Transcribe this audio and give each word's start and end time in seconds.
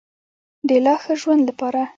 د 0.67 0.69
لا 0.85 0.95
ښه 1.03 1.13
ژوند 1.21 1.41
لپاره. 1.49 1.81